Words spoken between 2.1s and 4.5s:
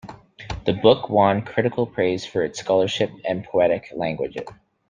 for its scholarship and poetic language.